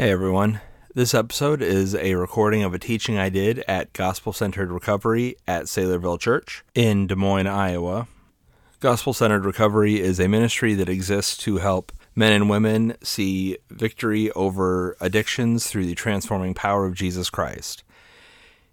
[0.00, 0.62] Hey everyone.
[0.94, 5.64] This episode is a recording of a teaching I did at Gospel Centered Recovery at
[5.64, 8.08] Saylorville Church in Des Moines, Iowa.
[8.80, 14.30] Gospel Centered Recovery is a ministry that exists to help men and women see victory
[14.30, 17.84] over addictions through the transforming power of Jesus Christ.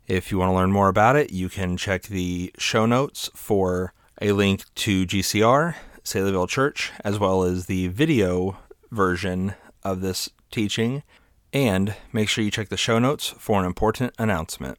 [0.07, 3.91] If you want to learn more about it, you can check the show notes for
[4.21, 5.75] a link to GCR,
[6.05, 8.57] Saylorville Church, as well as the video
[8.91, 11.03] version of this teaching.
[11.53, 14.77] And make sure you check the show notes for an important announcement.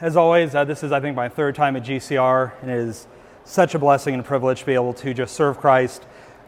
[0.00, 3.06] As always, uh, this is, I think, my third time at GCR, and it is
[3.44, 6.06] such a blessing and privilege to be able to just serve Christ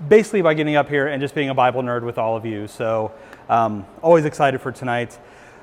[0.08, 2.66] basically by getting up here and just being a Bible nerd with all of you.
[2.66, 3.12] So,
[3.48, 5.18] um, always excited for tonight.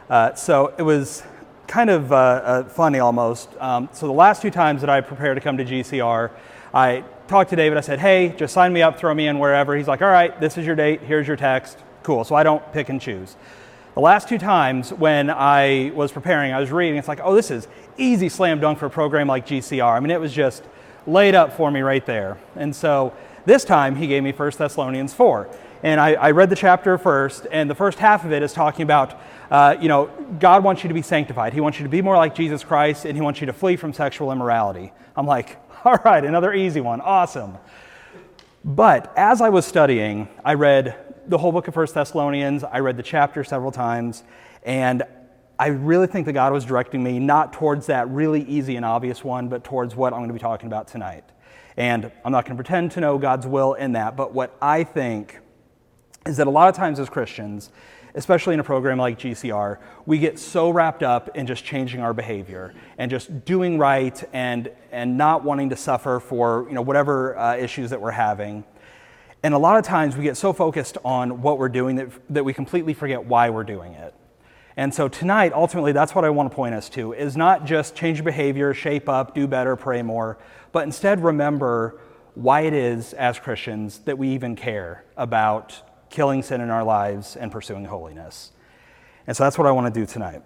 [0.10, 1.24] Uh, so, it was
[1.68, 3.50] kind of uh, uh, funny almost.
[3.60, 6.32] Um, so, the last two times that I prepared to come to GCR,
[6.74, 7.78] I talked to David.
[7.78, 9.76] I said, Hey, just sign me up, throw me in wherever.
[9.76, 11.80] He's like, All right, this is your date, here's your text.
[12.04, 12.24] Cool.
[12.24, 13.36] So, I don't pick and choose.
[13.94, 17.52] The last two times when I was preparing, I was reading, it's like, oh, this
[17.52, 17.68] is
[17.98, 19.98] easy slam dunk for a program like GCR.
[19.98, 20.64] I mean, it was just
[21.06, 22.38] laid up for me right there.
[22.56, 23.14] And so
[23.46, 25.50] this time he gave me 1 Thessalonians 4.
[25.84, 28.84] And I, I read the chapter first, and the first half of it is talking
[28.84, 31.54] about, uh, you know, God wants you to be sanctified.
[31.54, 33.76] He wants you to be more like Jesus Christ, and He wants you to flee
[33.76, 34.94] from sexual immorality.
[35.18, 37.02] I'm like, all right, another easy one.
[37.02, 37.58] Awesome.
[38.64, 42.64] But as I was studying, I read the whole book of First Thessalonians.
[42.64, 44.24] I read the chapter several times,
[44.64, 45.04] and
[45.60, 49.24] I really think that God was directing me not towards that really easy and obvious
[49.24, 51.24] one, but towards what I'm going to be talking about tonight.
[51.78, 54.84] And I'm not going to pretend to know God's will in that, but what I
[54.84, 55.40] think
[56.26, 57.70] is that a lot of times as Christians,
[58.16, 62.14] especially in a program like GCR, we get so wrapped up in just changing our
[62.14, 67.38] behavior and just doing right and, and not wanting to suffer for you know, whatever
[67.38, 68.64] uh, issues that we're having.
[69.44, 72.46] And a lot of times we get so focused on what we're doing that, that
[72.46, 74.14] we completely forget why we're doing it.
[74.78, 77.96] And so tonight, ultimately, that's what I want to point us to is not just
[77.96, 80.38] change behavior, shape up, do better, pray more,
[80.72, 82.00] but instead remember
[82.36, 87.36] why it is as Christians that we even care about killing sin in our lives
[87.36, 88.52] and pursuing holiness.
[89.28, 90.42] And so that's what I want to do tonight.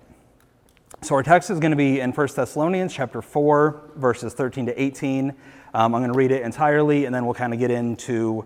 [1.02, 4.82] So our text is going to be in 1 Thessalonians chapter 4, verses 13 to
[4.82, 5.30] 18.
[5.30, 5.36] Um,
[5.74, 8.46] I'm going to read it entirely, and then we'll kind of get into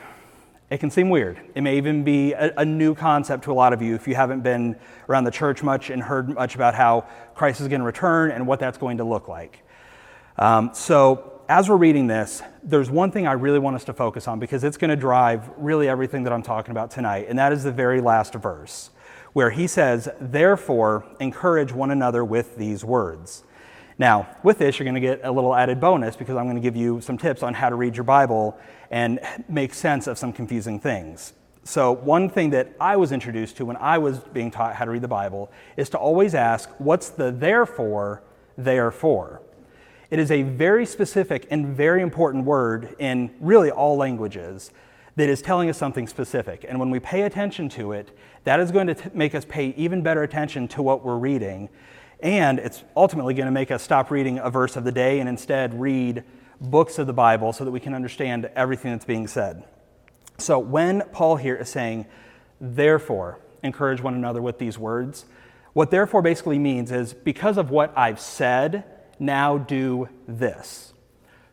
[0.71, 1.37] it can seem weird.
[1.53, 4.15] It may even be a, a, new concept to a lot of you if you
[4.15, 4.77] haven't been
[5.09, 7.05] around the church much and heard much about how
[7.35, 9.63] Christ is going to return and what that's going to look like.
[10.37, 14.29] Um, so, as we're reading this, there's one thing I really want us to focus
[14.29, 17.51] on because it's going to drive really everything that I'm talking about tonight, and that
[17.51, 18.91] is the very last verse,
[19.33, 23.43] where he says, Therefore, encourage one another with these words.
[24.01, 26.61] Now, with this, you're going to get a little added bonus because I'm going to
[26.61, 28.57] give you some tips on how to read your Bible
[28.89, 31.33] and make sense of some confusing things.
[31.65, 34.91] So, one thing that I was introduced to when I was being taught how to
[34.91, 38.23] read the Bible is to always ask, What's the therefore,
[38.57, 39.43] therefore?
[40.09, 44.71] It is a very specific and very important word in really all languages
[45.15, 46.65] that is telling us something specific.
[46.67, 49.75] And when we pay attention to it, that is going to t- make us pay
[49.77, 51.69] even better attention to what we're reading
[52.21, 55.27] and it's ultimately going to make us stop reading a verse of the day and
[55.27, 56.23] instead read
[56.59, 59.63] books of the Bible so that we can understand everything that's being said.
[60.37, 62.05] So when Paul here is saying,
[62.59, 65.25] therefore, encourage one another with these words,
[65.73, 68.83] what therefore basically means is because of what I've said,
[69.19, 70.93] now do this.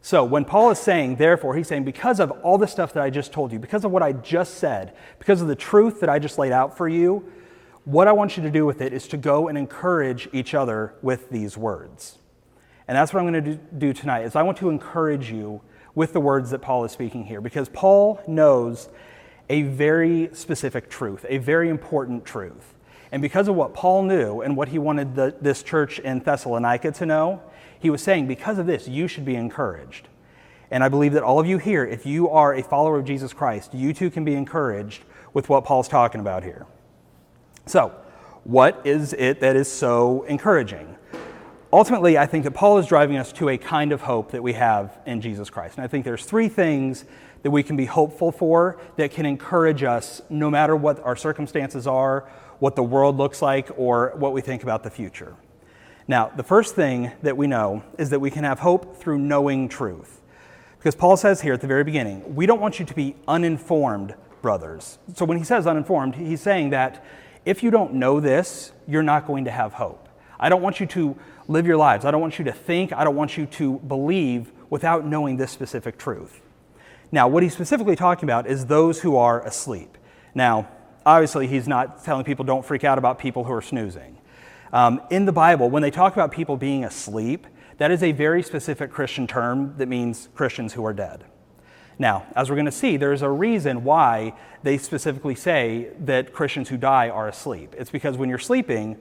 [0.01, 3.11] So when Paul is saying, therefore, he's saying, because of all the stuff that I
[3.11, 6.19] just told you, because of what I just said, because of the truth that I
[6.19, 7.31] just laid out for you,
[7.85, 10.95] what I want you to do with it is to go and encourage each other
[11.03, 12.19] with these words.
[12.87, 15.61] And that's what I'm going to do tonight is I want to encourage you
[15.95, 18.89] with the words that Paul is speaking here because Paul knows
[19.51, 22.75] a very specific truth, a very important truth.
[23.11, 26.93] And because of what Paul knew and what he wanted the, this church in Thessalonica
[26.93, 27.43] to know,
[27.79, 30.09] He was saying, because of this, you should be encouraged.
[30.71, 33.33] And I believe that all of you here, if you are a follower of Jesus
[33.33, 36.67] Christ, you too can be encouraged with what Paul's talking about here.
[37.69, 37.95] So,
[38.45, 40.97] what is it that is so encouraging?
[41.71, 44.55] Ultimately, I think that Paul is driving us to a kind of hope that we
[44.55, 45.77] have in Jesus Christ.
[45.77, 47.05] And I think there's three things
[47.43, 51.87] that we can be hopeful for that can encourage us no matter what our circumstances
[51.87, 52.27] are,
[52.59, 55.37] what the world looks like, or what we think about the future.
[56.09, 59.69] Now, the first thing that we know is that we can have hope through knowing
[59.69, 60.23] truth.
[60.79, 64.15] Because Paul says here at the very beginning, we don't want you to be uninformed,
[64.41, 64.99] brothers.
[65.15, 67.05] So when he says uninformed, he's saying that
[67.49, 70.07] if you don't know this, you're not going to have hope.
[70.39, 71.17] I don't want you to
[71.49, 72.05] live your lives.
[72.05, 72.93] I don't want you to think.
[72.93, 76.43] I don't want you to believe without knowing this specific truth.
[77.11, 79.97] Now, what he's specifically talking about is those who are asleep.
[80.35, 80.69] Now,
[81.07, 84.19] obviously, he's not telling people don't freak out about people who are snoozing.
[84.71, 87.47] Um, in the Bible, when they talk about people being asleep,
[87.79, 91.25] that is a very specific Christian term that means Christians who are dead.
[91.99, 96.69] Now, as we're going to see, there's a reason why they specifically say that Christians
[96.69, 97.75] who die are asleep.
[97.77, 98.99] It's because when you're sleeping,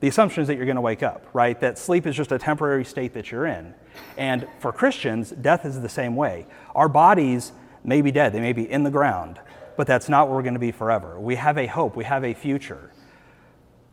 [0.00, 1.58] the assumption is that you're going to wake up, right?
[1.60, 3.74] That sleep is just a temporary state that you're in.
[4.18, 6.46] And for Christians, death is the same way.
[6.74, 7.52] Our bodies
[7.84, 9.38] may be dead, they may be in the ground,
[9.76, 11.20] but that's not where we're going to be forever.
[11.20, 12.90] We have a hope, we have a future.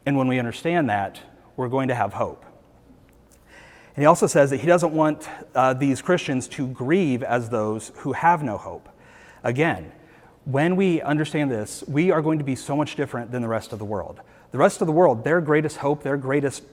[0.05, 1.19] And when we understand that,
[1.55, 2.43] we're going to have hope.
[3.95, 7.91] And he also says that he doesn't want uh, these Christians to grieve as those
[7.97, 8.87] who have no hope.
[9.43, 9.91] Again,
[10.45, 13.73] when we understand this, we are going to be so much different than the rest
[13.73, 14.19] of the world.
[14.51, 16.63] The rest of the world, their greatest hope, their greatest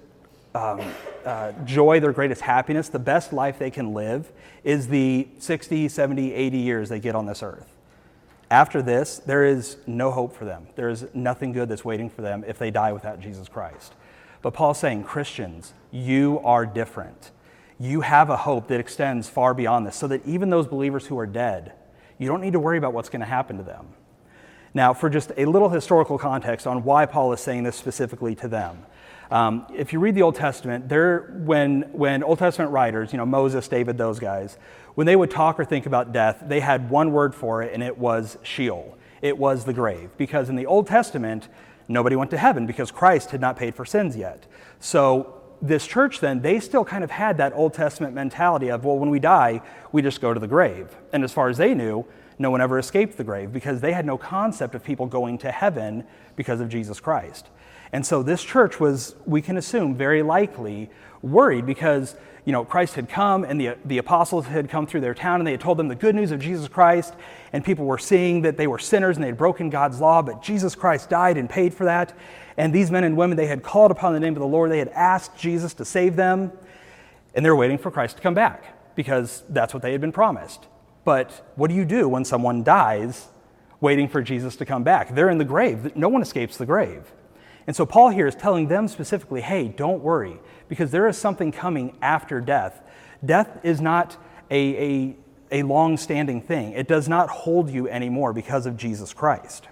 [0.54, 0.80] um,
[1.24, 4.30] uh, joy, their greatest happiness, the best life they can live
[4.64, 7.70] is the 60, 70, 80 years they get on this earth.
[8.50, 10.68] After this, there is no hope for them.
[10.76, 13.92] There is nothing good that's waiting for them if they die without Jesus Christ.
[14.42, 17.30] But Paul's saying, Christians, you are different.
[17.78, 21.18] You have a hope that extends far beyond this, so that even those believers who
[21.18, 21.72] are dead,
[22.18, 23.88] you don't need to worry about what's going to happen to them.
[24.72, 28.48] Now, for just a little historical context on why Paul is saying this specifically to
[28.48, 28.84] them.
[29.30, 33.26] Um, if you read the Old Testament, there, when, when Old Testament writers, you know,
[33.26, 34.56] Moses, David, those guys,
[34.94, 37.82] when they would talk or think about death, they had one word for it, and
[37.82, 38.96] it was Sheol.
[39.22, 40.10] It was the grave.
[40.16, 41.48] Because in the Old Testament,
[41.88, 44.46] nobody went to heaven because Christ had not paid for sins yet.
[44.80, 48.98] So this church then, they still kind of had that Old Testament mentality of, well,
[48.98, 49.62] when we die,
[49.92, 50.94] we just go to the grave.
[51.12, 52.04] And as far as they knew,
[52.38, 55.50] no one ever escaped the grave because they had no concept of people going to
[55.50, 56.04] heaven
[56.36, 57.48] because of Jesus Christ.
[57.92, 60.90] And so this church was, we can assume, very likely
[61.22, 62.16] worried because
[62.46, 65.46] you know Christ had come and the, the apostles had come through their town and
[65.46, 67.12] they had told them the good news of Jesus Christ,
[67.52, 70.42] and people were seeing that they were sinners and they had broken God's law, but
[70.42, 72.16] Jesus Christ died and paid for that.
[72.56, 74.78] And these men and women, they had called upon the name of the Lord, they
[74.78, 76.52] had asked Jesus to save them,
[77.34, 80.12] and they were waiting for Christ to come back because that's what they had been
[80.12, 80.68] promised.
[81.04, 83.28] But what do you do when someone dies
[83.80, 85.14] waiting for Jesus to come back?
[85.14, 85.94] They're in the grave.
[85.96, 87.12] No one escapes the grave.
[87.66, 91.52] And so Paul here is telling them specifically hey, don't worry, because there is something
[91.52, 92.82] coming after death.
[93.24, 94.16] Death is not
[94.50, 95.16] a, a,
[95.50, 99.68] a long standing thing, it does not hold you anymore because of Jesus Christ.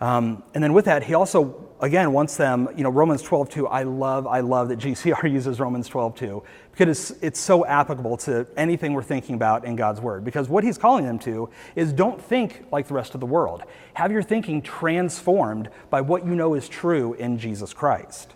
[0.00, 3.66] Um, and then with that, he also, again, wants them, you know, Romans 12, 2,
[3.68, 6.42] I love, I love that GCR uses Romans 12, 2,
[6.72, 10.24] because it's, it's so applicable to anything we're thinking about in God's Word.
[10.24, 13.62] Because what he's calling them to is don't think like the rest of the world.
[13.94, 18.34] Have your thinking transformed by what you know is true in Jesus Christ.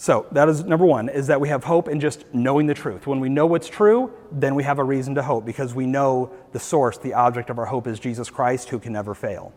[0.00, 3.06] So that is number one, is that we have hope in just knowing the truth.
[3.06, 6.32] When we know what's true, then we have a reason to hope because we know
[6.52, 9.52] the source, the object of our hope is Jesus Christ, who can never fail.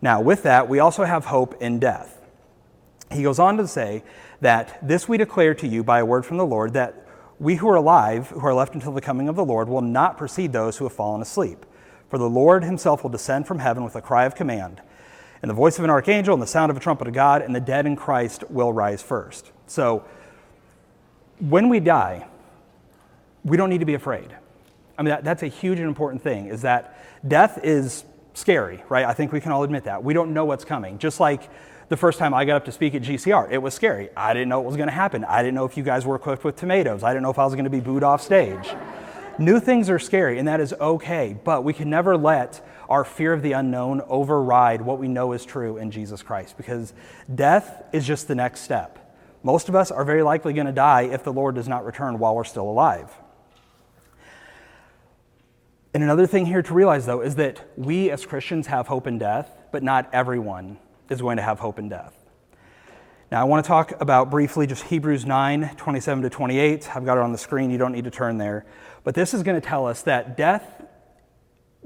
[0.00, 2.18] Now, with that, we also have hope in death.
[3.12, 4.04] He goes on to say
[4.40, 7.06] that this we declare to you by a word from the Lord, that
[7.38, 10.16] we who are alive, who are left until the coming of the Lord, will not
[10.16, 11.66] precede those who have fallen asleep.
[12.08, 14.80] For the Lord himself will descend from heaven with a cry of command,
[15.42, 17.54] and the voice of an archangel, and the sound of a trumpet of God, and
[17.54, 19.52] the dead in Christ will rise first.
[19.68, 20.04] So,
[21.38, 22.26] when we die,
[23.44, 24.34] we don't need to be afraid.
[24.96, 29.04] I mean, that, that's a huge and important thing is that death is scary, right?
[29.04, 30.02] I think we can all admit that.
[30.02, 30.98] We don't know what's coming.
[30.98, 31.48] Just like
[31.88, 34.10] the first time I got up to speak at GCR, it was scary.
[34.16, 35.24] I didn't know what was going to happen.
[35.24, 37.02] I didn't know if you guys were equipped with tomatoes.
[37.02, 38.68] I didn't know if I was going to be booed off stage.
[39.38, 43.32] New things are scary, and that is okay, but we can never let our fear
[43.32, 46.92] of the unknown override what we know is true in Jesus Christ because
[47.32, 48.97] death is just the next step.
[49.42, 52.18] Most of us are very likely going to die if the Lord does not return
[52.18, 53.10] while we're still alive.
[55.94, 59.18] And another thing here to realize, though, is that we as Christians have hope in
[59.18, 60.78] death, but not everyone
[61.08, 62.14] is going to have hope in death.
[63.30, 66.96] Now, I want to talk about briefly just Hebrews 9 27 to 28.
[66.96, 67.70] I've got it on the screen.
[67.70, 68.64] You don't need to turn there.
[69.04, 70.84] But this is going to tell us that death,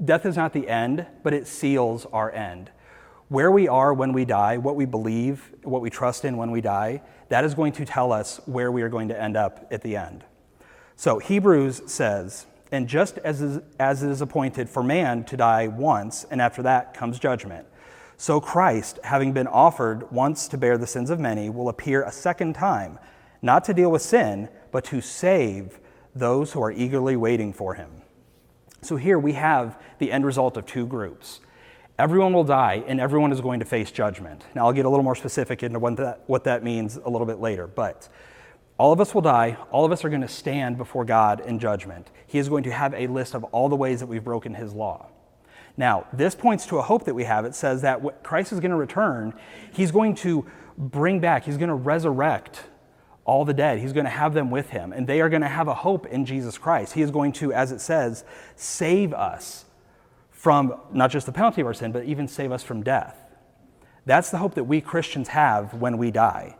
[0.03, 2.71] death is not the end, but it seals our end.
[3.33, 6.61] Where we are when we die, what we believe, what we trust in when we
[6.61, 9.81] die, that is going to tell us where we are going to end up at
[9.81, 10.23] the end.
[10.97, 15.67] So, Hebrews says, and just as, is, as it is appointed for man to die
[15.67, 17.65] once, and after that comes judgment,
[18.17, 22.11] so Christ, having been offered once to bear the sins of many, will appear a
[22.11, 22.99] second time,
[23.41, 25.79] not to deal with sin, but to save
[26.13, 27.89] those who are eagerly waiting for him.
[28.83, 31.39] So here we have the end result of two groups.
[31.99, 34.43] Everyone will die, and everyone is going to face judgment.
[34.55, 37.27] Now, I'll get a little more specific into what that, what that means a little
[37.27, 38.09] bit later, but
[38.79, 39.57] all of us will die.
[39.71, 42.09] All of us are going to stand before God in judgment.
[42.25, 44.73] He is going to have a list of all the ways that we've broken his
[44.73, 45.07] law.
[45.77, 47.45] Now, this points to a hope that we have.
[47.45, 49.33] It says that Christ is going to return.
[49.71, 50.45] He's going to
[50.77, 52.63] bring back, he's going to resurrect
[53.25, 53.79] all the dead.
[53.79, 56.07] He's going to have them with him, and they are going to have a hope
[56.07, 56.93] in Jesus Christ.
[56.93, 59.62] He is going to, as it says, save us
[60.43, 63.17] from not just the penalty of our sin, but even save us from death.
[64.05, 66.57] That's the hope that we Christians have when we die.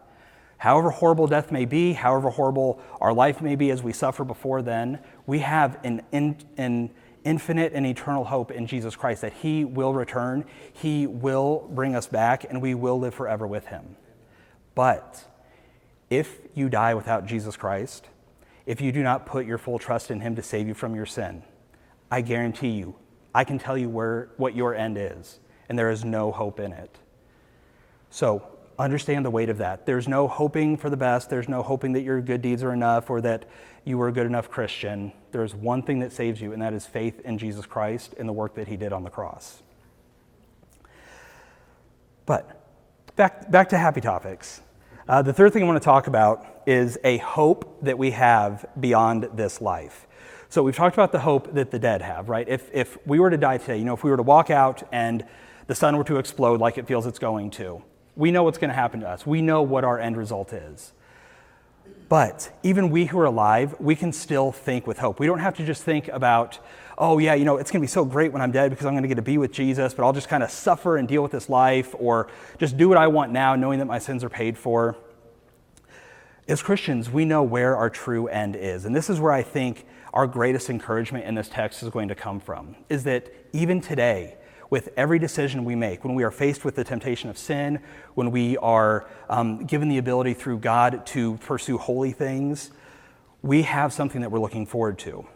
[0.58, 4.62] However horrible death may be, however horrible our life may be as we suffer before
[4.62, 6.92] then, we have an, in, an
[7.26, 12.08] infinite and eternal hope in Jesus Christ that He will return, He will bring us
[12.08, 13.98] back, and we will live forever with Him.
[14.76, 15.26] But
[16.10, 18.08] if you die without Jesus Christ,
[18.66, 21.06] if you do not put your full trust in Him to save you from your
[21.06, 21.44] sin,
[22.10, 22.96] I guarantee you,
[23.34, 26.72] I can tell you where, what your end is, and there is no hope in
[26.72, 26.98] it.
[28.10, 28.48] So
[28.78, 29.86] understand the weight of that.
[29.86, 31.30] There's no hoping for the best.
[31.30, 33.46] There's no hoping that your good deeds are enough or that
[33.86, 35.12] you were a good enough Christian.
[35.32, 38.34] There's one thing that saves you, and that is faith in Jesus Christ and the
[38.34, 39.62] work that he did on the cross.
[42.26, 42.62] But
[43.16, 44.62] back, back to happy topics.
[45.08, 48.66] Uh, the third thing I want to talk about is a hope that we have
[48.80, 50.08] beyond this life.
[50.54, 52.48] So we've talked about the hope that the dead have, right?
[52.48, 54.84] If, if we were to die today, you know, if we were to walk out
[54.92, 55.26] and
[55.66, 57.82] the sun were to explode like it feels it's going to,
[58.16, 59.26] we know what's going to happen to us.
[59.26, 60.94] We know what our end result is.
[62.08, 65.20] But even we who are alive, we can still think with hope.
[65.20, 66.60] We don't have to just think about,
[67.00, 68.94] oh, yeah, you know, it's going to be so great when I'm dead because I'm
[68.94, 71.24] going to get to be with Jesus, but I'll just kind of suffer and deal
[71.24, 72.30] with this life or
[72.60, 74.98] just do what I want now, knowing that my sins are paid for.
[76.48, 78.86] As Christians, we know where our true end is.
[78.86, 82.16] And this is where I think our greatest encouragement in this text is going to
[82.16, 84.38] come from, is that even today,
[84.74, 86.04] with every decision we make.
[86.04, 87.80] When we are faced with the temptation of sin,
[88.16, 92.72] when we are um, given the ability through God to pursue holy things,
[93.44, 95.28] we have something that we're looking forward to.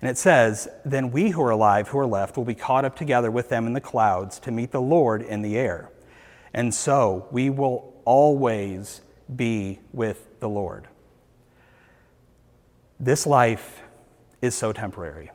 [0.00, 2.96] And it says, Then we who are alive, who are left, will be caught up
[2.96, 5.90] together with them in the clouds to meet the Lord in the air.
[6.52, 9.00] And so we will always
[9.36, 10.88] be with the Lord.
[12.98, 13.79] This life
[14.42, 15.30] is so temporary.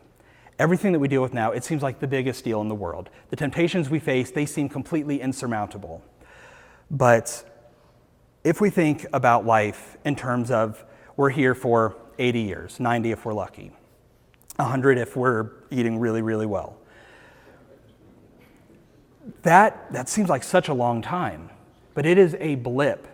[0.57, 3.09] Everything that we deal with now, it seems like the biggest deal in the world.
[3.29, 6.01] The temptations we face, they seem completely insurmountable.
[6.89, 7.43] But
[8.43, 10.83] if we think about life in terms of
[11.17, 13.71] we're here for 80 years, 90 if we're lucky,
[14.55, 16.77] 100 if we're eating really, really well,
[19.41, 21.49] that, that seems like such a long time.
[21.93, 23.07] But it is a blip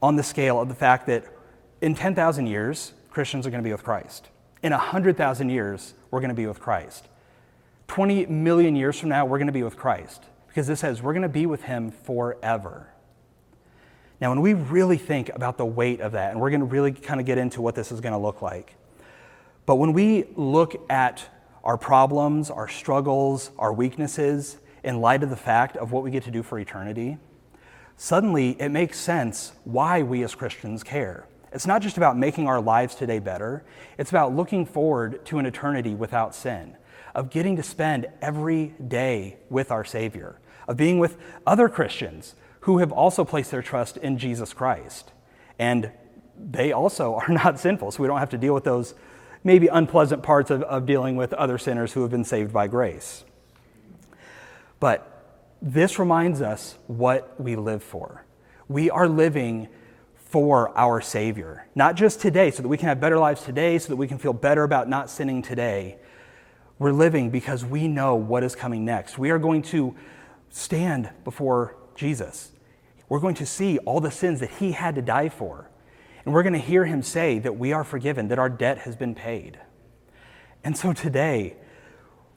[0.00, 1.24] on the scale of the fact that
[1.80, 4.28] in 10,000 years, Christians are going to be with Christ.
[4.62, 7.08] In 100,000 years, we're going to be with Christ.
[7.88, 11.12] 20 million years from now, we're going to be with Christ because this says we're
[11.12, 12.88] going to be with him forever.
[14.20, 16.92] Now, when we really think about the weight of that, and we're going to really
[16.92, 18.76] kind of get into what this is going to look like,
[19.66, 21.28] but when we look at
[21.64, 26.24] our problems, our struggles, our weaknesses, in light of the fact of what we get
[26.24, 27.18] to do for eternity,
[27.96, 31.26] suddenly it makes sense why we as Christians care.
[31.52, 33.64] It's not just about making our lives today better,
[33.98, 36.76] it's about looking forward to an eternity without sin,
[37.14, 41.16] of getting to spend every day with our Savior, of being with
[41.46, 45.12] other Christians who have also placed their trust in Jesus Christ.
[45.58, 45.90] And
[46.38, 48.94] they also are not sinful, so we don't have to deal with those
[49.44, 53.24] maybe unpleasant parts of, of dealing with other sinners who have been saved by grace.
[54.80, 55.08] But
[55.60, 58.24] this reminds us what we live for.
[58.68, 59.68] We are living
[60.32, 61.66] for our Savior.
[61.74, 64.16] Not just today, so that we can have better lives today, so that we can
[64.16, 65.98] feel better about not sinning today.
[66.78, 69.18] We're living because we know what is coming next.
[69.18, 69.94] We are going to
[70.48, 72.50] stand before Jesus.
[73.10, 75.68] We're going to see all the sins that He had to die for.
[76.24, 78.96] And we're going to hear Him say that we are forgiven, that our debt has
[78.96, 79.60] been paid.
[80.64, 81.56] And so today,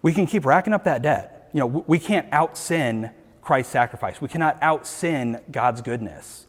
[0.02, 1.50] we can keep racking up that debt.
[1.54, 3.12] You know, we can't out sin
[3.42, 4.20] Christ's sacrifice.
[4.20, 6.46] We cannot out sin God's goodness.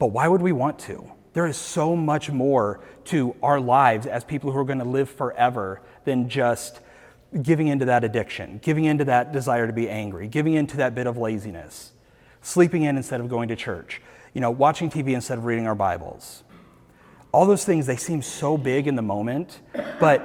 [0.00, 1.12] But why would we want to?
[1.34, 5.10] There is so much more to our lives as people who are going to live
[5.10, 6.80] forever than just
[7.42, 11.06] giving into that addiction, giving into that desire to be angry, giving into that bit
[11.06, 11.92] of laziness,
[12.40, 14.00] sleeping in instead of going to church,
[14.32, 16.44] you know, watching TV instead of reading our Bibles.
[17.30, 19.60] All those things, they seem so big in the moment,
[20.00, 20.24] but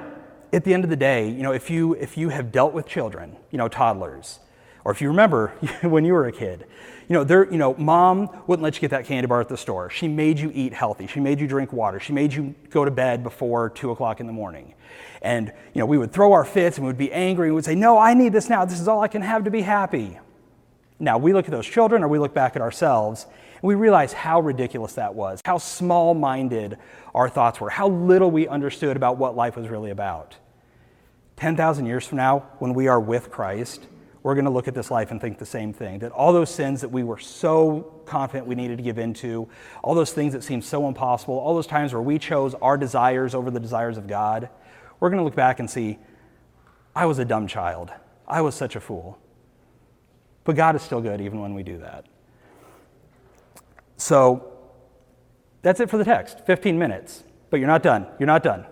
[0.54, 2.88] at the end of the day, you know, if you, if you have dealt with
[2.88, 4.40] children, you know, toddlers,
[4.86, 5.48] or if you remember
[5.82, 6.64] when you were a kid,
[7.08, 9.56] you know, there, you know, mom wouldn't let you get that candy bar at the
[9.56, 9.90] store.
[9.90, 11.08] She made you eat healthy.
[11.08, 11.98] She made you drink water.
[11.98, 14.74] She made you go to bed before two o'clock in the morning.
[15.22, 17.56] And, you know, we would throw our fits and we would be angry and we
[17.56, 18.64] would say, no, I need this now.
[18.64, 20.20] This is all I can have to be happy.
[21.00, 24.12] Now, we look at those children or we look back at ourselves and we realize
[24.12, 26.78] how ridiculous that was, how small minded
[27.12, 30.36] our thoughts were, how little we understood about what life was really about.
[31.38, 33.88] 10,000 years from now, when we are with Christ,
[34.26, 36.50] we're going to look at this life and think the same thing that all those
[36.50, 39.48] sins that we were so confident we needed to give into,
[39.84, 43.36] all those things that seemed so impossible, all those times where we chose our desires
[43.36, 44.48] over the desires of God,
[44.98, 46.00] we're going to look back and see,
[46.92, 47.92] I was a dumb child.
[48.26, 49.16] I was such a fool.
[50.42, 52.06] But God is still good even when we do that.
[53.96, 54.58] So
[55.62, 57.22] that's it for the text 15 minutes.
[57.48, 58.08] But you're not done.
[58.18, 58.66] You're not done.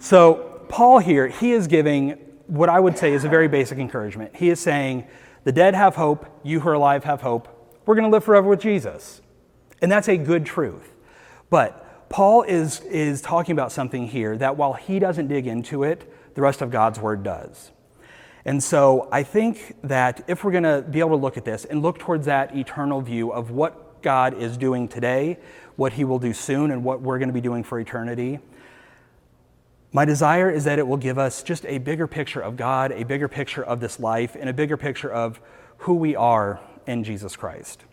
[0.00, 4.34] So, Paul here, he is giving what I would say is a very basic encouragement.
[4.34, 5.06] He is saying,
[5.44, 7.48] The dead have hope, you who are alive have hope.
[7.86, 9.22] We're going to live forever with Jesus.
[9.80, 10.94] And that's a good truth.
[11.50, 16.12] But Paul is, is talking about something here that while he doesn't dig into it,
[16.34, 17.70] the rest of God's word does.
[18.44, 21.64] And so I think that if we're going to be able to look at this
[21.66, 25.38] and look towards that eternal view of what God is doing today,
[25.76, 28.38] what he will do soon, and what we're going to be doing for eternity,
[29.92, 33.04] my desire is that it will give us just a bigger picture of God, a
[33.04, 35.40] bigger picture of this life, and a bigger picture of
[35.78, 37.84] who we are in Jesus Christ.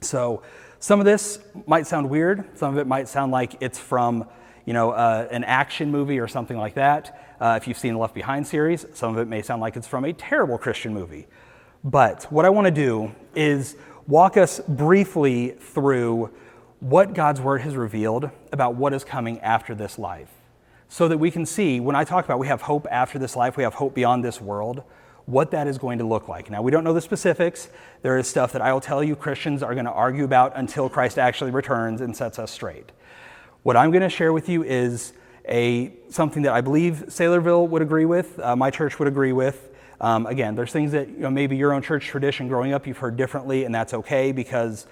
[0.00, 0.42] So,
[0.78, 2.56] some of this might sound weird.
[2.56, 4.26] Some of it might sound like it's from,
[4.64, 7.36] you know, uh, an action movie or something like that.
[7.38, 9.86] Uh, if you've seen the Left Behind series, some of it may sound like it's
[9.86, 11.26] from a terrible Christian movie.
[11.84, 16.30] But what I want to do is walk us briefly through
[16.80, 20.30] what God's Word has revealed about what is coming after this life
[20.90, 23.56] so that we can see when I talk about we have hope after this life,
[23.56, 24.82] we have hope beyond this world,
[25.24, 26.50] what that is going to look like.
[26.50, 27.68] Now, we don't know the specifics.
[28.02, 30.88] There is stuff that I will tell you Christians are going to argue about until
[30.88, 32.90] Christ actually returns and sets us straight.
[33.62, 35.12] What I'm going to share with you is
[35.48, 39.70] a, something that I believe Saylorville would agree with, uh, my church would agree with.
[40.00, 42.98] Um, again, there's things that you know, maybe your own church tradition growing up you've
[42.98, 44.88] heard differently, and that's okay because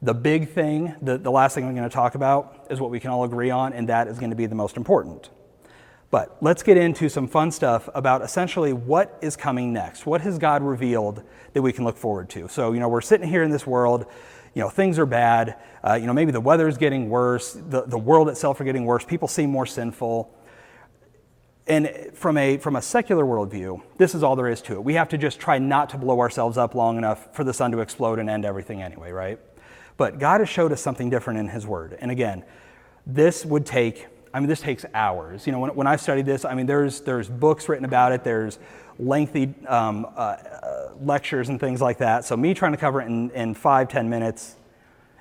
[0.00, 2.98] the big thing, the, the last thing I'm going to talk about, is what we
[2.98, 5.28] can all agree on, and that is going to be the most important.
[6.14, 10.06] But let's get into some fun stuff about essentially what is coming next.
[10.06, 11.24] What has God revealed
[11.54, 12.46] that we can look forward to?
[12.46, 14.06] So, you know, we're sitting here in this world,
[14.54, 15.56] you know, things are bad.
[15.82, 18.84] Uh, you know, maybe the weather is getting worse, the, the world itself are getting
[18.84, 20.32] worse, people seem more sinful.
[21.66, 24.84] And from a, from a secular worldview, this is all there is to it.
[24.84, 27.72] We have to just try not to blow ourselves up long enough for the sun
[27.72, 29.40] to explode and end everything anyway, right?
[29.96, 31.98] But God has showed us something different in His Word.
[31.98, 32.44] And again,
[33.04, 35.46] this would take, I mean, this takes hours.
[35.46, 38.24] You know, when, when I studied this, I mean, there's, there's books written about it,
[38.24, 38.58] there's
[38.98, 42.24] lengthy um, uh, uh, lectures and things like that.
[42.24, 44.56] So, me trying to cover it in, in five, ten minutes,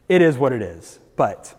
[0.10, 1.00] it is what it is.
[1.16, 1.54] But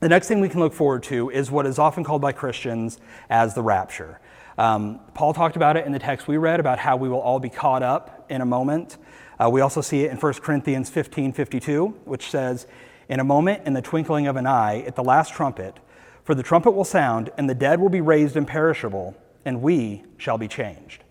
[0.00, 2.98] the next thing we can look forward to is what is often called by Christians
[3.30, 4.20] as the rapture.
[4.58, 7.38] Um, Paul talked about it in the text we read about how we will all
[7.38, 8.98] be caught up in a moment.
[9.38, 12.66] Uh, we also see it in 1 Corinthians 15 52, which says,
[13.08, 15.78] In a moment, in the twinkling of an eye, at the last trumpet,
[16.24, 20.38] for the trumpet will sound, and the dead will be raised imperishable, and we shall
[20.38, 21.02] be changed.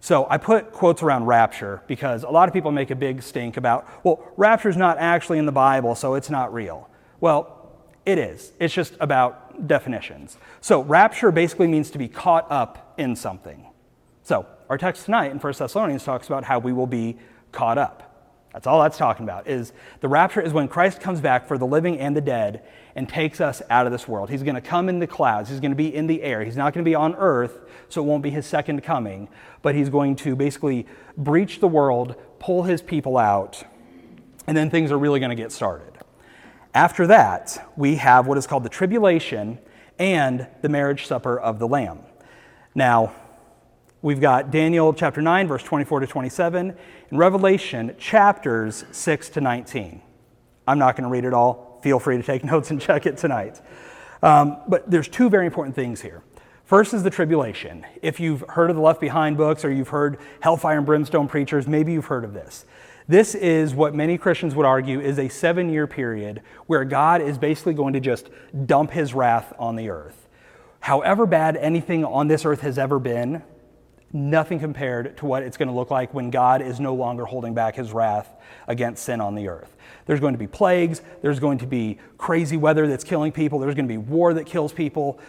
[0.00, 3.56] So I put quotes around rapture because a lot of people make a big stink
[3.56, 6.88] about, well, rapture is not actually in the Bible, so it's not real.
[7.20, 7.56] Well,
[8.06, 8.52] it is.
[8.58, 10.38] It's just about definitions.
[10.62, 13.66] So rapture basically means to be caught up in something.
[14.22, 17.18] So our text tonight in 1 Thessalonians talks about how we will be
[17.52, 18.09] caught up.
[18.52, 21.66] That's all that's talking about is the rapture is when Christ comes back for the
[21.66, 22.64] living and the dead
[22.96, 24.28] and takes us out of this world.
[24.28, 25.48] He's going to come in the clouds.
[25.48, 26.42] He's going to be in the air.
[26.44, 29.28] He's not going to be on earth, so it won't be his second coming,
[29.62, 30.86] but he's going to basically
[31.16, 33.62] breach the world, pull his people out,
[34.48, 35.92] and then things are really going to get started.
[36.74, 39.58] After that, we have what is called the tribulation
[39.98, 42.00] and the marriage supper of the Lamb.
[42.74, 43.12] Now,
[44.02, 46.74] We've got Daniel chapter 9, verse 24 to 27,
[47.10, 50.00] and Revelation chapters 6 to 19.
[50.66, 51.80] I'm not going to read it all.
[51.82, 53.60] Feel free to take notes and check it tonight.
[54.22, 56.22] Um, but there's two very important things here.
[56.64, 57.84] First is the tribulation.
[58.00, 61.66] If you've heard of the Left Behind books or you've heard Hellfire and Brimstone preachers,
[61.66, 62.64] maybe you've heard of this.
[63.08, 67.38] This is what many Christians would argue is a seven year period where God is
[67.38, 68.30] basically going to just
[68.66, 70.28] dump his wrath on the earth.
[70.78, 73.42] However bad anything on this earth has ever been,
[74.12, 77.54] nothing compared to what it's going to look like when God is no longer holding
[77.54, 78.28] back his wrath
[78.66, 79.76] against sin on the earth.
[80.06, 83.74] There's going to be plagues, there's going to be crazy weather that's killing people, there's
[83.74, 85.20] going to be war that kills people.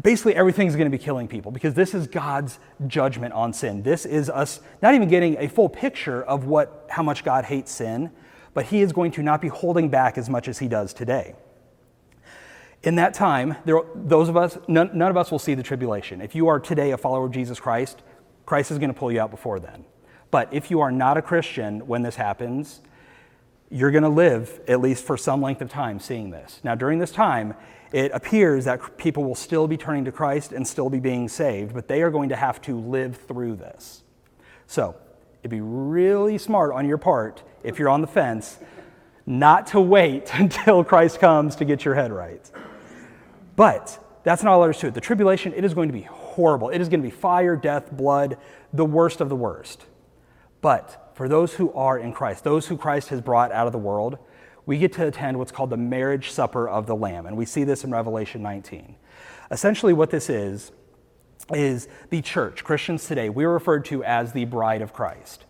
[0.00, 3.82] Basically, everything's going to be killing people because this is God's judgment on sin.
[3.82, 7.70] This is us not even getting a full picture of what, how much God hates
[7.70, 8.10] sin,
[8.54, 11.34] but He is going to not be holding back as much as He does today.
[12.82, 16.22] In that time, there, those of us, none, none of us will see the tribulation.
[16.22, 18.02] If you are today a follower of Jesus Christ,
[18.46, 19.84] Christ is going to pull you out before then.
[20.30, 22.80] But if you are not a Christian when this happens,
[23.70, 26.60] you're going to live, at least for some length of time, seeing this.
[26.64, 27.54] Now, during this time,
[27.92, 31.74] it appears that people will still be turning to Christ and still be being saved,
[31.74, 34.02] but they are going to have to live through this.
[34.66, 34.96] So,
[35.42, 38.58] it'd be really smart on your part, if you're on the fence,
[39.26, 42.50] not to wait until Christ comes to get your head right.
[43.60, 44.94] But that's not all there is to it.
[44.94, 46.70] The tribulation, it is going to be horrible.
[46.70, 48.38] It is going to be fire, death, blood,
[48.72, 49.84] the worst of the worst.
[50.62, 53.78] But for those who are in Christ, those who Christ has brought out of the
[53.78, 54.16] world,
[54.64, 57.26] we get to attend what's called the marriage supper of the Lamb.
[57.26, 58.96] And we see this in Revelation 19.
[59.50, 60.72] Essentially, what this is,
[61.52, 65.44] is the church, Christians today, we're referred to as the bride of Christ.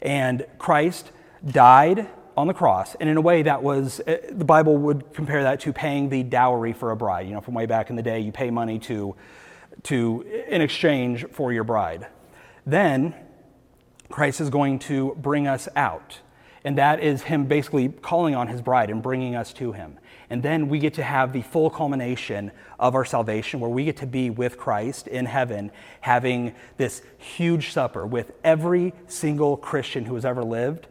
[0.00, 1.12] And Christ
[1.46, 5.42] died on the cross, and in a way that was, eh, the Bible would compare
[5.42, 7.26] that to paying the dowry for a bride.
[7.26, 9.14] You know, from way back in the day, you pay money to,
[9.84, 12.06] to in exchange for your bride.
[12.64, 13.14] Then
[14.08, 16.20] Christ is going to bring us out,
[16.64, 19.98] and that is Him basically calling on His bride and bringing us to Him.
[20.30, 23.98] And then we get to have the full culmination of our salvation where we get
[23.98, 30.14] to be with Christ in heaven, having this huge supper with every single Christian who
[30.14, 30.86] has ever lived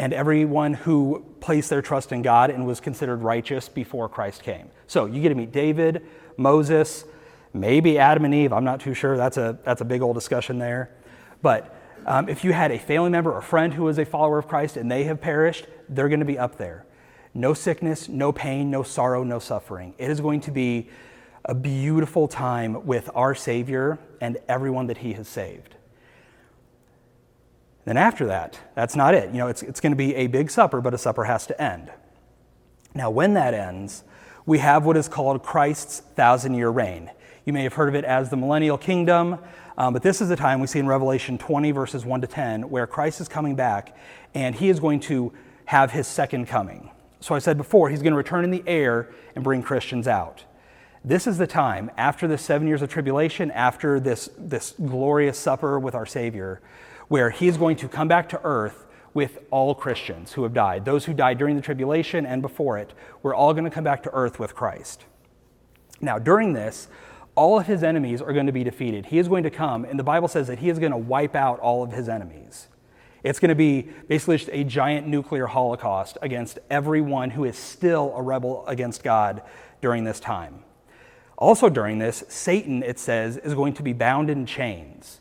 [0.00, 4.70] and everyone who placed their trust in God and was considered righteous before Christ came.
[4.86, 6.06] So you get to meet David,
[6.38, 7.04] Moses,
[7.52, 8.50] maybe Adam and Eve.
[8.54, 9.18] I'm not too sure.
[9.18, 10.90] That's a, that's a big old discussion there.
[11.42, 14.48] But um, if you had a family member or friend who was a follower of
[14.48, 16.86] Christ and they have perished, they're going to be up there.
[17.34, 19.92] No sickness, no pain, no sorrow, no suffering.
[19.98, 20.88] It is going to be
[21.44, 25.76] a beautiful time with our Savior and everyone that He has saved.
[27.90, 29.32] Then after that, that's not it.
[29.32, 31.60] You know, it's, it's going to be a big supper, but a supper has to
[31.60, 31.90] end.
[32.94, 34.04] Now, when that ends,
[34.46, 37.10] we have what is called Christ's thousand year reign.
[37.44, 39.40] You may have heard of it as the millennial kingdom,
[39.76, 42.70] um, but this is the time we see in Revelation 20, verses 1 to 10,
[42.70, 43.96] where Christ is coming back
[44.34, 45.32] and he is going to
[45.64, 46.92] have his second coming.
[47.18, 50.44] So I said before, he's going to return in the air and bring Christians out.
[51.04, 55.80] This is the time, after the seven years of tribulation, after this, this glorious supper
[55.80, 56.60] with our Savior,
[57.10, 60.84] where he is going to come back to earth with all Christians who have died.
[60.84, 64.04] Those who died during the tribulation and before it, we're all going to come back
[64.04, 65.06] to earth with Christ.
[66.00, 66.86] Now, during this,
[67.34, 69.06] all of his enemies are going to be defeated.
[69.06, 71.34] He is going to come, and the Bible says that he is going to wipe
[71.34, 72.68] out all of his enemies.
[73.24, 78.14] It's going to be basically just a giant nuclear holocaust against everyone who is still
[78.14, 79.42] a rebel against God
[79.80, 80.62] during this time.
[81.36, 85.19] Also, during this, Satan, it says, is going to be bound in chains.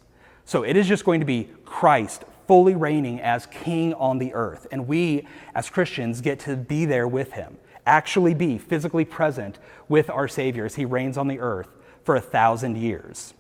[0.50, 4.66] So it is just going to be Christ fully reigning as king on the earth.
[4.72, 10.10] And we, as Christians, get to be there with him, actually be physically present with
[10.10, 11.70] our Savior as he reigns on the earth
[12.04, 13.36] for a thousand years.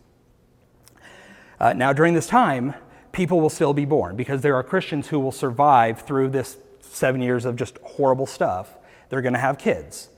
[1.59, 2.75] Uh, now, during this time,
[3.11, 7.23] people will still be born because there are Christians who will survive through this seven
[7.23, 8.77] years of just horrible stuff.
[9.09, 10.09] They're going to have kids.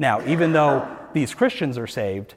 [0.00, 2.34] Now, even though these Christians are saved,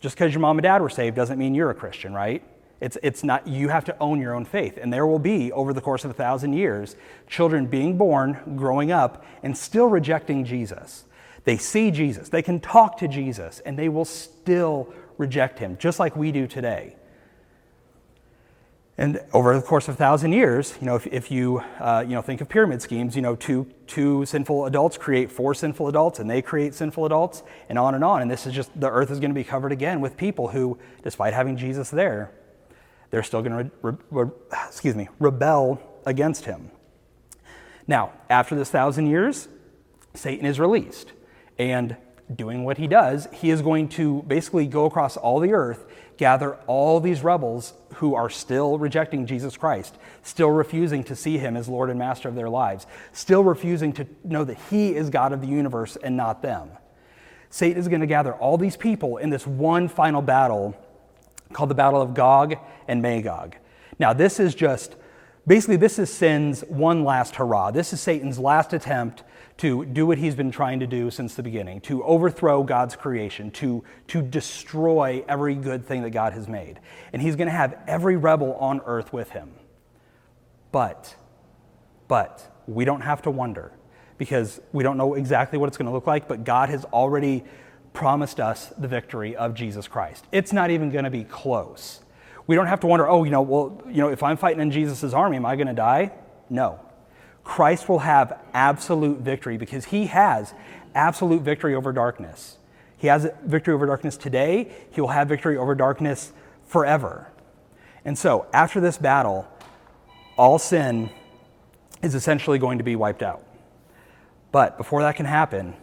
[0.00, 2.42] just because your mom and dad were saved doesn't mean you're a Christian, right?
[2.82, 4.76] It's, it's not, you have to own your own faith.
[4.76, 6.96] And there will be, over the course of a thousand years,
[7.28, 11.04] children being born, growing up, and still rejecting Jesus.
[11.44, 16.00] They see Jesus, they can talk to Jesus, and they will still reject him, just
[16.00, 16.96] like we do today.
[18.98, 22.14] And over the course of a thousand years, you know, if, if you, uh, you
[22.14, 26.18] know, think of pyramid schemes, you know, two, two sinful adults create four sinful adults,
[26.18, 28.22] and they create sinful adults, and on and on.
[28.22, 30.78] And this is just, the earth is going to be covered again with people who,
[31.04, 32.32] despite having Jesus there,
[33.12, 34.30] they're still going to re- re-
[34.66, 36.72] excuse me, rebel against him.
[37.86, 39.48] Now, after this thousand years,
[40.14, 41.12] Satan is released.
[41.58, 41.96] And
[42.34, 45.84] doing what he does, he is going to basically go across all the earth,
[46.16, 51.54] gather all these rebels who are still rejecting Jesus Christ, still refusing to see him
[51.54, 55.32] as Lord and Master of their lives, still refusing to know that he is God
[55.34, 56.70] of the universe and not them.
[57.50, 60.74] Satan is going to gather all these people in this one final battle
[61.52, 62.56] called the Battle of Gog
[62.88, 63.56] and Magog.
[63.98, 64.96] Now, this is just
[65.46, 67.72] Basically, this is sin's one last hurrah.
[67.72, 69.24] This is Satan's last attempt
[69.56, 73.50] to do what he's been trying to do since the beginning to overthrow God's creation,
[73.52, 76.78] to, to destroy every good thing that God has made.
[77.12, 79.52] And he's going to have every rebel on earth with him.
[80.70, 81.16] But,
[82.06, 83.72] but, we don't have to wonder
[84.18, 87.42] because we don't know exactly what it's going to look like, but God has already
[87.92, 90.24] promised us the victory of Jesus Christ.
[90.32, 92.00] It's not even going to be close.
[92.46, 94.70] We don't have to wonder, oh, you know, well, you know, if I'm fighting in
[94.70, 96.12] Jesus' army, am I going to die?
[96.50, 96.80] No.
[97.44, 100.54] Christ will have absolute victory because he has
[100.94, 102.58] absolute victory over darkness.
[102.96, 106.32] He has victory over darkness today, he will have victory over darkness
[106.66, 107.28] forever.
[108.04, 109.48] And so, after this battle,
[110.36, 111.10] all sin
[112.02, 113.44] is essentially going to be wiped out.
[114.50, 115.74] But before that can happen,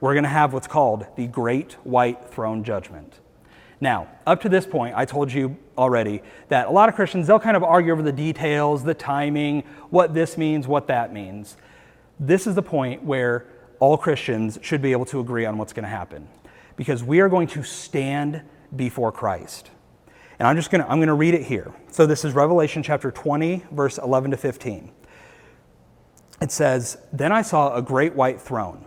[0.00, 3.20] we're going to have what's called the Great White Throne Judgment.
[3.80, 7.40] Now, up to this point, I told you already that a lot of Christians, they'll
[7.40, 11.56] kind of argue over the details, the timing, what this means, what that means.
[12.18, 13.46] This is the point where
[13.78, 16.28] all Christians should be able to agree on what's going to happen
[16.76, 18.42] because we are going to stand
[18.76, 19.70] before Christ.
[20.38, 21.72] And I'm just going to I'm going to read it here.
[21.90, 24.90] So this is Revelation chapter 20 verse 11 to 15.
[26.40, 28.86] It says, "Then I saw a great white throne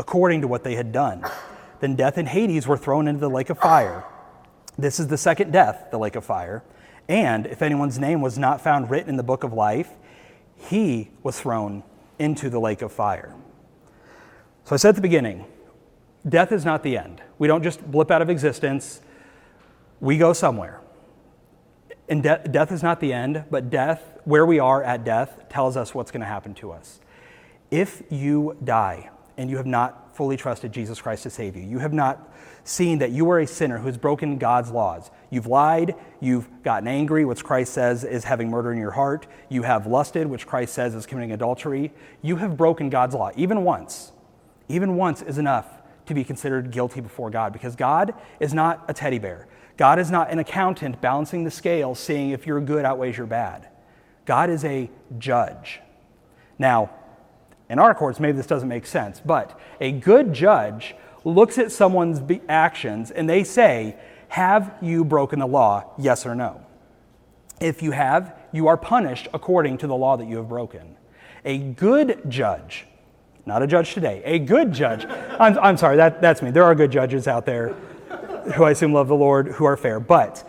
[0.00, 1.22] according to what they had done.
[1.80, 4.02] Then death and Hades were thrown into the lake of fire.
[4.78, 6.64] This is the second death, the lake of fire.
[7.06, 9.90] And if anyone's name was not found written in the book of life,
[10.56, 11.82] he was thrown
[12.18, 13.34] into the lake of fire.
[14.64, 15.44] So I said at the beginning,
[16.26, 17.20] death is not the end.
[17.38, 19.02] We don't just blip out of existence,
[20.00, 20.80] we go somewhere.
[22.08, 25.76] And de- death is not the end, but death, where we are at death, tells
[25.76, 27.00] us what's going to happen to us.
[27.70, 31.62] If you die, and you have not fully trusted Jesus Christ to save you.
[31.62, 32.30] You have not
[32.62, 35.10] seen that you are a sinner who has broken God's laws.
[35.30, 39.26] You've lied, you've gotten angry, which Christ says is having murder in your heart.
[39.48, 41.90] You have lusted, which Christ says is committing adultery.
[42.20, 44.12] You have broken God's law, even once.
[44.68, 45.66] Even once is enough
[46.04, 49.48] to be considered guilty before God because God is not a teddy bear.
[49.78, 53.68] God is not an accountant balancing the scale, seeing if your good outweighs your bad.
[54.26, 55.80] God is a judge.
[56.58, 56.90] Now,
[57.70, 62.20] in our courts, maybe this doesn't make sense, but a good judge looks at someone's
[62.48, 63.96] actions and they say,
[64.28, 65.92] Have you broken the law?
[65.96, 66.66] Yes or no.
[67.60, 70.96] If you have, you are punished according to the law that you have broken.
[71.44, 72.86] A good judge,
[73.46, 75.06] not a judge today, a good judge,
[75.38, 76.50] I'm, I'm sorry, that, that's me.
[76.50, 77.68] There are good judges out there
[78.56, 80.44] who I assume love the Lord, who are fair, but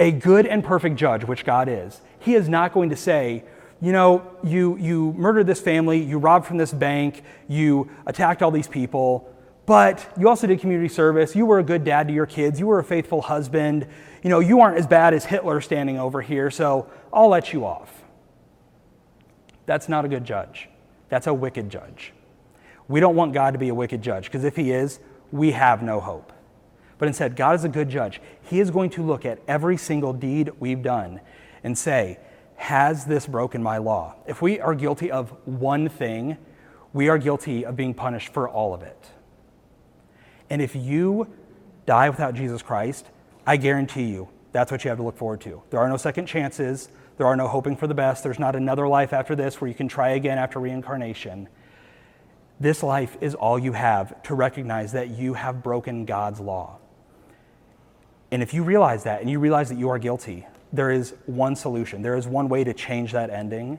[0.00, 3.44] a good and perfect judge, which God is, he is not going to say,
[3.80, 8.50] you know, you, you murdered this family, you robbed from this bank, you attacked all
[8.50, 9.32] these people,
[9.66, 11.36] but you also did community service.
[11.36, 13.86] You were a good dad to your kids, you were a faithful husband.
[14.22, 17.64] You know, you aren't as bad as Hitler standing over here, so I'll let you
[17.64, 18.02] off.
[19.66, 20.68] That's not a good judge.
[21.08, 22.12] That's a wicked judge.
[22.88, 24.98] We don't want God to be a wicked judge because if he is,
[25.30, 26.32] we have no hope.
[26.96, 28.20] But instead, God is a good judge.
[28.42, 31.20] He is going to look at every single deed we've done
[31.62, 32.18] and say,
[32.58, 34.16] has this broken my law?
[34.26, 36.36] If we are guilty of one thing,
[36.92, 39.10] we are guilty of being punished for all of it.
[40.50, 41.28] And if you
[41.86, 43.06] die without Jesus Christ,
[43.46, 45.62] I guarantee you that's what you have to look forward to.
[45.70, 48.88] There are no second chances, there are no hoping for the best, there's not another
[48.88, 51.48] life after this where you can try again after reincarnation.
[52.58, 56.78] This life is all you have to recognize that you have broken God's law.
[58.32, 61.56] And if you realize that and you realize that you are guilty, there is one
[61.56, 62.02] solution.
[62.02, 63.78] There is one way to change that ending,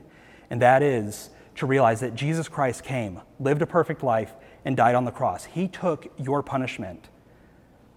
[0.50, 4.32] and that is to realize that Jesus Christ came, lived a perfect life,
[4.64, 5.44] and died on the cross.
[5.44, 7.08] He took your punishment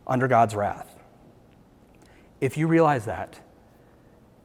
[0.05, 0.99] under God's wrath.
[2.41, 3.39] If you realize that,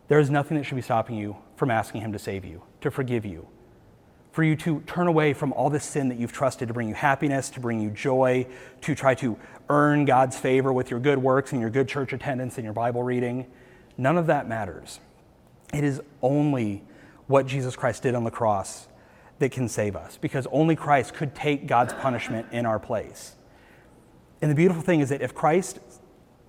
[0.08, 2.90] there is nothing that should be stopping you from asking Him to save you, to
[2.90, 3.48] forgive you,
[4.32, 6.94] for you to turn away from all this sin that you've trusted to bring you
[6.94, 8.46] happiness, to bring you joy,
[8.82, 9.36] to try to
[9.68, 13.02] earn God's favor with your good works and your good church attendance and your Bible
[13.02, 13.46] reading
[13.98, 15.00] None of that matters.
[15.74, 16.84] It is only
[17.26, 18.88] what Jesus Christ did on the cross
[19.40, 23.34] that can save us, because only Christ could take God's punishment in our place.
[24.40, 25.80] And the beautiful thing is that if Christ,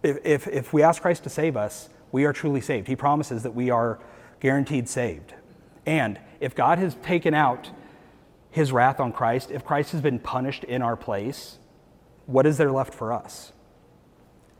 [0.03, 2.87] if, if, if we ask Christ to save us, we are truly saved.
[2.87, 3.99] He promises that we are
[4.39, 5.33] guaranteed saved.
[5.85, 7.69] And if God has taken out
[8.51, 11.59] his wrath on Christ, if Christ has been punished in our place,
[12.25, 13.51] what is there left for us?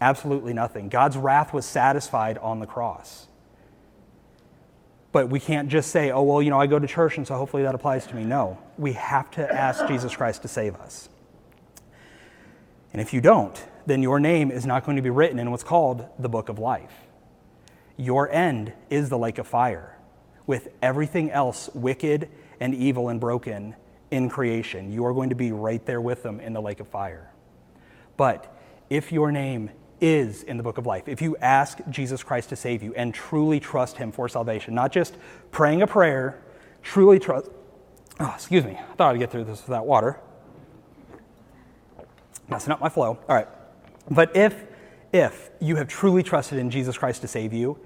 [0.01, 0.89] Absolutely nothing.
[0.89, 3.27] God's wrath was satisfied on the cross.
[5.11, 7.35] But we can't just say, oh, well, you know, I go to church and so
[7.35, 8.23] hopefully that applies to me.
[8.23, 11.09] No, we have to ask Jesus Christ to save us.
[12.93, 15.63] And if you don't, then your name is not going to be written in what's
[15.63, 16.93] called the book of life.
[17.97, 19.97] Your end is the lake of fire,
[20.47, 23.75] with everything else wicked and evil and broken
[24.11, 24.91] in creation.
[24.91, 27.31] You are going to be right there with them in the lake of fire.
[28.15, 28.55] But
[28.89, 32.55] if your name is in the book of life, if you ask Jesus Christ to
[32.55, 35.15] save you and truly trust him for salvation, not just
[35.51, 36.41] praying a prayer,
[36.83, 37.49] truly trust.
[38.19, 38.77] Oh, excuse me.
[38.77, 40.19] I thought I'd get through this without water.
[42.49, 43.19] Messing up my flow.
[43.27, 43.47] All right.
[44.09, 44.65] But if
[45.11, 47.79] if you have truly trusted in Jesus Christ to save you,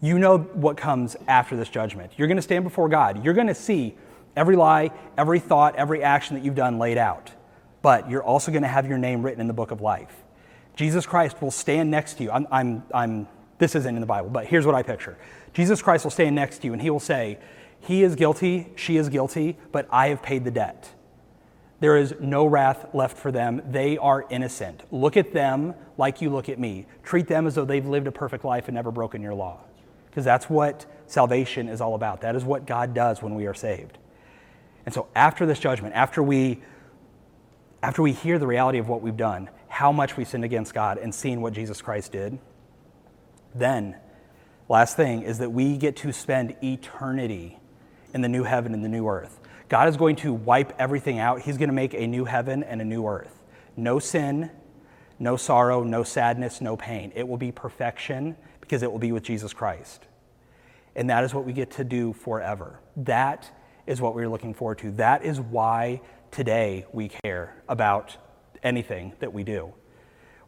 [0.00, 2.12] you know what comes after this judgment.
[2.16, 3.24] You're going to stand before God.
[3.24, 3.96] You're going to see
[4.36, 7.32] every lie, every thought, every action that you've done laid out.
[7.82, 10.14] But you're also going to have your name written in the book of life.
[10.78, 12.30] Jesus Christ will stand next to you.
[12.30, 13.26] I'm, I'm, I'm,
[13.58, 15.18] this isn't in the Bible, but here's what I picture
[15.52, 17.40] Jesus Christ will stand next to you and he will say,
[17.80, 20.94] He is guilty, she is guilty, but I have paid the debt.
[21.80, 23.60] There is no wrath left for them.
[23.68, 24.84] They are innocent.
[24.92, 26.86] Look at them like you look at me.
[27.02, 29.58] Treat them as though they've lived a perfect life and never broken your law.
[30.06, 32.20] Because that's what salvation is all about.
[32.20, 33.98] That is what God does when we are saved.
[34.86, 36.62] And so after this judgment, after we
[37.82, 40.98] after we hear the reality of what we've done, how much we sinned against God
[40.98, 42.36] and seeing what Jesus Christ did,
[43.54, 43.94] then
[44.68, 47.60] last thing is that we get to spend eternity
[48.12, 49.38] in the new heaven and the new earth.
[49.68, 51.42] God is going to wipe everything out.
[51.42, 53.40] He's going to make a new heaven and a new earth.
[53.76, 54.50] No sin,
[55.20, 57.12] no sorrow, no sadness, no pain.
[57.14, 60.02] It will be perfection because it will be with Jesus Christ.
[60.96, 62.80] And that is what we get to do forever.
[62.96, 63.48] That
[63.86, 64.90] is what we're looking forward to.
[64.90, 66.00] That is why
[66.32, 68.16] today we care about
[68.62, 69.72] anything that we do.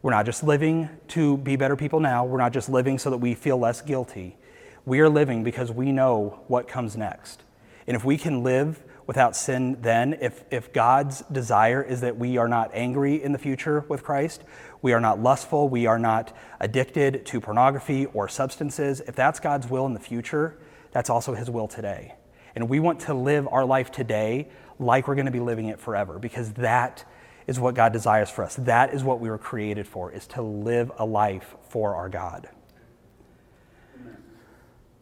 [0.01, 3.17] We're not just living to be better people now, we're not just living so that
[3.17, 4.37] we feel less guilty.
[4.85, 7.43] We are living because we know what comes next.
[7.85, 12.37] And if we can live without sin then, if, if God's desire is that we
[12.37, 14.43] are not angry in the future with Christ,
[14.81, 19.67] we are not lustful, we are not addicted to pornography or substances, if that's God's
[19.69, 20.57] will in the future,
[20.91, 22.15] that's also His will today.
[22.55, 25.79] And we want to live our life today like we're going to be living it
[25.79, 27.05] forever because that
[27.47, 28.55] is what God desires for us.
[28.55, 32.49] That is what we were created for, is to live a life for our God.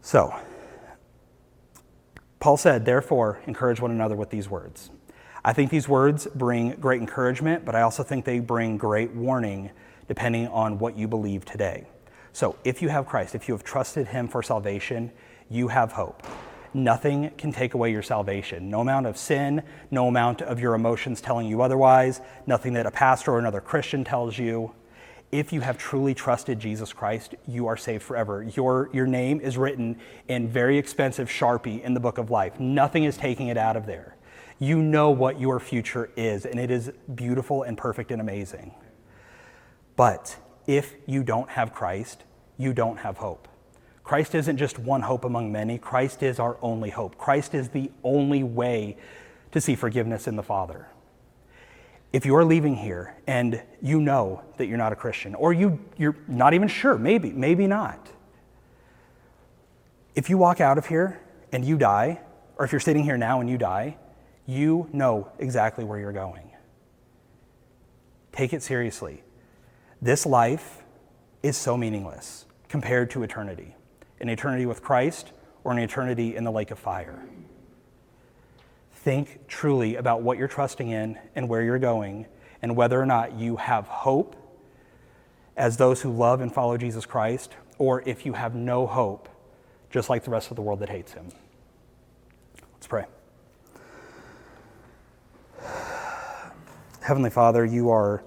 [0.01, 0.33] So,
[2.39, 4.89] Paul said, therefore, encourage one another with these words.
[5.43, 9.71] I think these words bring great encouragement, but I also think they bring great warning
[10.07, 11.85] depending on what you believe today.
[12.33, 15.11] So, if you have Christ, if you have trusted Him for salvation,
[15.49, 16.23] you have hope.
[16.73, 18.69] Nothing can take away your salvation.
[18.69, 22.91] No amount of sin, no amount of your emotions telling you otherwise, nothing that a
[22.91, 24.73] pastor or another Christian tells you.
[25.31, 28.43] If you have truly trusted Jesus Christ, you are saved forever.
[28.55, 32.59] Your, your name is written in very expensive Sharpie in the book of life.
[32.59, 34.15] Nothing is taking it out of there.
[34.57, 38.73] You know what your future is, and it is beautiful and perfect and amazing.
[39.95, 42.23] But if you don't have Christ,
[42.57, 43.48] you don't have hope.
[44.09, 47.15] Christ isn't just one hope among many, Christ is our only hope.
[47.19, 48.97] Christ is the only way
[49.51, 50.87] to see forgiveness in the Father.
[52.11, 56.15] If you're leaving here and you know that you're not a Christian, or you, you're
[56.27, 58.09] not even sure, maybe, maybe not,
[60.15, 61.19] if you walk out of here
[61.51, 62.19] and you die,
[62.57, 63.95] or if you're sitting here now and you die,
[64.47, 66.49] you know exactly where you're going.
[68.31, 69.21] Take it seriously.
[70.01, 70.81] This life
[71.43, 73.75] is so meaningless compared to eternity
[74.19, 75.31] an eternity with Christ
[75.63, 77.23] or an eternity in the lake of fire.
[78.93, 82.25] Think truly about what you're trusting in and where you're going,
[82.61, 84.35] and whether or not you have hope
[85.55, 89.29] as those who love and follow Jesus Christ, or if you have no hope,
[89.89, 91.29] just like the rest of the world that hates him.
[92.73, 93.05] Let's pray.
[97.01, 98.23] Heavenly Father, you are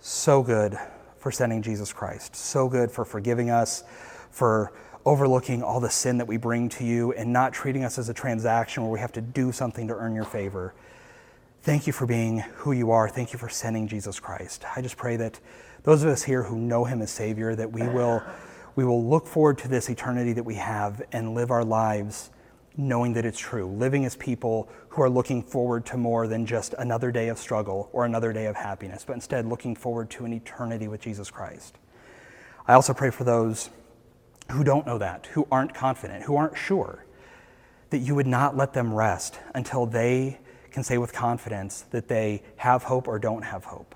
[0.00, 0.76] so good
[1.18, 3.84] for sending Jesus Christ, so good for forgiving us
[4.32, 4.72] for
[5.04, 8.14] overlooking all the sin that we bring to you and not treating us as a
[8.14, 10.74] transaction where we have to do something to earn your favor.
[11.62, 13.08] Thank you for being who you are.
[13.08, 14.64] Thank you for sending Jesus Christ.
[14.76, 15.38] I just pray that
[15.84, 18.22] those of us here who know him as Savior, that we will,
[18.74, 22.30] we will look forward to this eternity that we have and live our lives
[22.76, 26.74] knowing that it's true, living as people who are looking forward to more than just
[26.78, 30.32] another day of struggle or another day of happiness, but instead looking forward to an
[30.32, 31.76] eternity with Jesus Christ.
[32.66, 33.70] I also pray for those
[34.50, 37.04] who don't know that, who aren't confident, who aren't sure,
[37.90, 40.38] that you would not let them rest until they
[40.70, 43.94] can say with confidence that they have hope or don't have hope.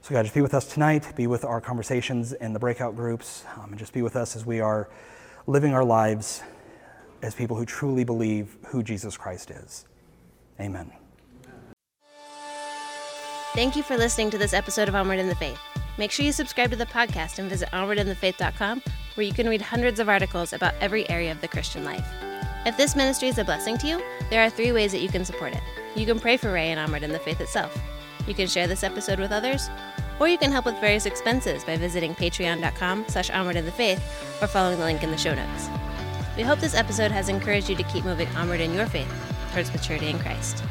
[0.00, 3.44] So, God, just be with us tonight, be with our conversations in the breakout groups,
[3.56, 4.88] um, and just be with us as we are
[5.48, 6.42] living our lives
[7.22, 9.84] as people who truly believe who Jesus Christ is.
[10.60, 10.92] Amen.
[13.54, 15.58] Thank you for listening to this episode of Onward in the Faith.
[15.98, 18.82] Make sure you subscribe to the podcast and visit onwardinthefaith.com,
[19.16, 22.06] where you can read hundreds of articles about every area of the Christian life.
[22.64, 25.24] If this ministry is a blessing to you, there are three ways that you can
[25.24, 25.62] support it.
[25.94, 27.76] You can pray for Ray and Onward in the Faith itself.
[28.26, 29.70] You can share this episode with others,
[30.18, 33.98] or you can help with various expenses by visiting patreon.com slash onward in the faith
[34.42, 35.68] or following the link in the show notes.
[36.36, 39.12] We hope this episode has encouraged you to keep moving onward in your faith
[39.52, 40.62] towards maturity in Christ.